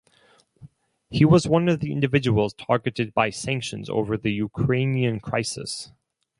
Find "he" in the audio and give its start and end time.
1.11-1.25